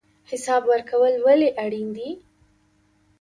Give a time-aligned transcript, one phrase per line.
[0.31, 2.09] حساب ورکول ولې اړین دي؟